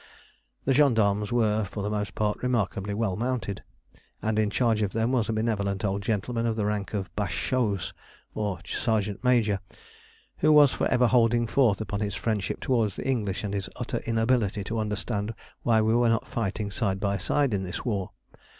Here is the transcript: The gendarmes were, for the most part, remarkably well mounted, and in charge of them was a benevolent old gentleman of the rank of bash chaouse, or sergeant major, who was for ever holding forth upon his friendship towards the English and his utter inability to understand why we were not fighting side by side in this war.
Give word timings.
The 0.65 0.73
gendarmes 0.73 1.31
were, 1.31 1.63
for 1.63 1.83
the 1.83 1.89
most 1.91 2.15
part, 2.15 2.41
remarkably 2.41 2.95
well 2.95 3.15
mounted, 3.15 3.61
and 4.19 4.39
in 4.39 4.49
charge 4.49 4.81
of 4.81 4.93
them 4.93 5.11
was 5.11 5.29
a 5.29 5.33
benevolent 5.33 5.85
old 5.85 6.01
gentleman 6.01 6.47
of 6.47 6.55
the 6.55 6.65
rank 6.65 6.95
of 6.95 7.15
bash 7.15 7.35
chaouse, 7.51 7.93
or 8.33 8.57
sergeant 8.65 9.23
major, 9.23 9.59
who 10.37 10.51
was 10.51 10.73
for 10.73 10.87
ever 10.87 11.05
holding 11.05 11.45
forth 11.45 11.79
upon 11.81 11.99
his 11.99 12.15
friendship 12.15 12.59
towards 12.61 12.95
the 12.95 13.07
English 13.07 13.43
and 13.43 13.53
his 13.53 13.69
utter 13.75 13.97
inability 14.07 14.63
to 14.63 14.79
understand 14.79 15.35
why 15.61 15.81
we 15.81 15.93
were 15.93 16.09
not 16.09 16.27
fighting 16.27 16.71
side 16.71 16.99
by 16.99 17.17
side 17.17 17.53
in 17.53 17.61
this 17.61 17.85
war. 17.85 18.09